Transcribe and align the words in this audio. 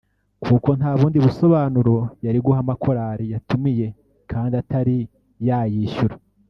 kuko 0.43 0.69
nta 0.77 0.91
bundi 0.99 1.17
busobanuro 1.25 1.95
yari 2.25 2.39
guha 2.45 2.59
amakorali 2.63 3.25
yatumiye 3.33 3.87
kandi 4.31 4.53
atari 4.61 4.97
yayishyura 5.47 6.15